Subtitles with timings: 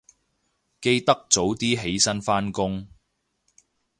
[0.81, 2.87] 記得早啲起身返工